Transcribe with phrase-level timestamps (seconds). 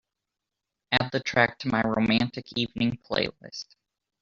[0.91, 3.75] Add the track to my romantic evening playlist.